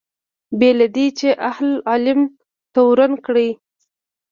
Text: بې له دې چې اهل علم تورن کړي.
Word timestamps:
بې 0.59 0.69
له 0.79 0.87
دې 0.95 1.05
چې 1.19 1.29
اهل 1.49 1.69
علم 1.89 2.19
تورن 2.73 3.13
کړي. 3.25 3.49